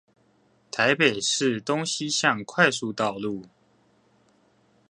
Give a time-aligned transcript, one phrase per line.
[0.71, 3.45] 台北市東西向快速道路